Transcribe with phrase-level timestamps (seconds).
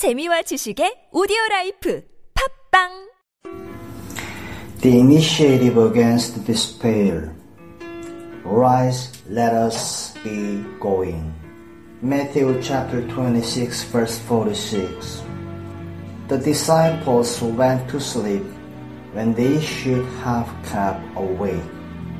[0.00, 2.00] 재미와 지식의 오디오 라이프
[2.32, 3.12] 팟빵
[4.80, 7.36] The initiative against despair.
[8.42, 11.28] Rise, let us be going.
[12.00, 15.20] Matthew chapter 26, verse 46.
[16.28, 18.48] The disciples went to sleep
[19.12, 21.60] when they should have kept awake,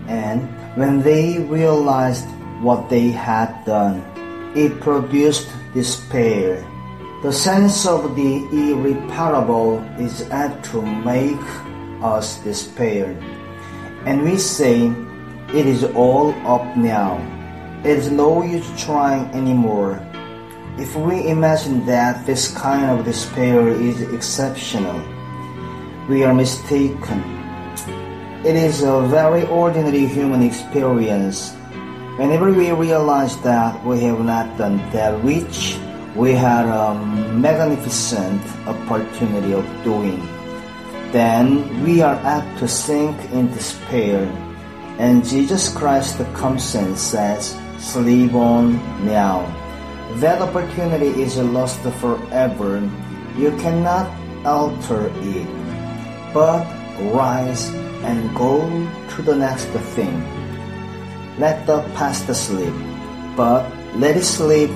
[0.04, 0.44] and
[0.76, 2.28] when they realized
[2.60, 4.04] what they had done,
[4.52, 6.60] it produced despair
[7.22, 11.36] the sense of the irreparable is apt to make
[12.00, 13.12] us despair.
[14.08, 14.88] And we say,
[15.52, 17.20] it is all up now.
[17.84, 20.00] It is no use trying anymore.
[20.78, 24.96] If we imagine that this kind of despair is exceptional,
[26.08, 27.20] we are mistaken.
[28.48, 31.52] It is a very ordinary human experience.
[32.16, 35.76] Whenever we realize that we have not done that which
[36.16, 36.94] we had a
[37.34, 40.20] magnificent opportunity of doing,
[41.12, 44.26] then we are apt to sink in despair.
[44.98, 49.46] And Jesus Christ comes and says, Sleep on now.
[50.20, 52.82] That opportunity is lost forever.
[53.38, 54.10] You cannot
[54.44, 55.48] alter it.
[56.34, 56.66] But
[57.14, 57.70] rise
[58.04, 58.60] and go
[59.14, 60.20] to the next thing.
[61.38, 62.74] Let the past sleep,
[63.36, 63.64] but
[63.96, 64.70] let it sleep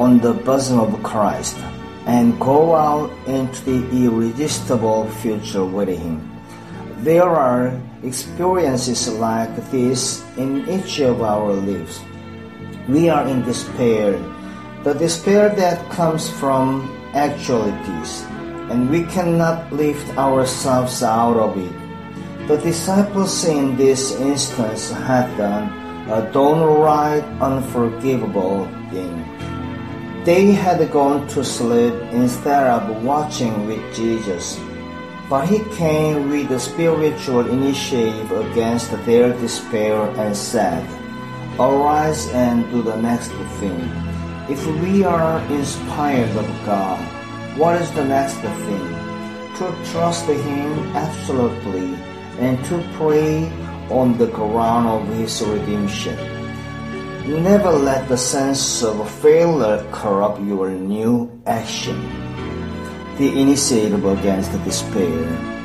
[0.00, 1.60] on the bosom of Christ
[2.08, 6.24] and go out into the irresistible future with Him.
[7.04, 12.00] There are experiences like this in each of our lives.
[12.88, 14.16] We are in despair,
[14.88, 18.24] the despair that comes from actualities,
[18.72, 21.76] and we cannot lift ourselves out of it.
[22.48, 25.68] The disciples in this instance had done
[26.08, 29.39] a downright unforgivable thing.
[30.24, 34.60] They had gone to sleep instead of watching with Jesus.
[35.30, 40.84] But he came with a spiritual initiative against their despair and said,
[41.58, 43.80] Arise and do the next thing.
[44.50, 47.00] If we are inspired of God,
[47.56, 48.88] what is the next thing?
[49.56, 51.94] To trust Him absolutely
[52.38, 53.48] and to pray
[53.88, 56.39] on the ground of His redemption.
[57.26, 62.00] Never let the sense of failure corrupt your new action.
[63.18, 65.59] The initiative against despair.